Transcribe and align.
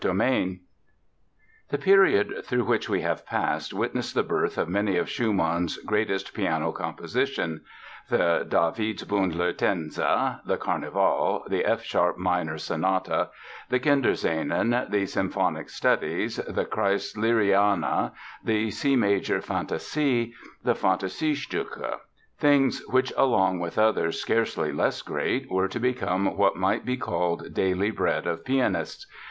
The 0.03 0.57
period 1.79 2.41
through 2.45 2.63
which 2.63 2.89
we 2.89 3.01
have 3.01 3.23
passed 3.23 3.71
witnessed 3.71 4.15
the 4.15 4.23
birth 4.23 4.57
of 4.57 4.67
many 4.67 4.97
of 4.97 5.07
Schumann's 5.07 5.77
greatest 5.77 6.33
piano 6.33 6.71
compositions—the 6.71 8.47
"Davidsbündler 8.49 9.53
Tänze", 9.53 10.41
the 10.43 10.57
"Carnival", 10.57 11.43
the 11.47 11.63
F 11.63 11.83
sharp 11.83 12.17
minor 12.17 12.57
Sonata, 12.57 13.29
the 13.69 13.79
"Kinderscenen", 13.79 14.87
the 14.89 15.05
"Symphonic 15.05 15.69
Studies", 15.69 16.37
the 16.37 16.65
"Kreisleriana", 16.65 18.13
the 18.43 18.71
C 18.71 18.95
major 18.95 19.39
Fantasie, 19.39 20.33
the 20.63 20.73
"Fantasiestücke"—things 20.73 22.87
which 22.87 23.13
along 23.15 23.59
with 23.59 23.77
others 23.77 24.19
scarcely 24.19 24.71
less 24.71 25.03
great, 25.03 25.51
were 25.51 25.67
to 25.67 25.79
become 25.79 26.35
what 26.37 26.55
might 26.57 26.85
be 26.85 26.97
called 26.97 27.53
daily 27.53 27.91
bread 27.91 28.25
of 28.25 28.43
pianists. 28.43 29.05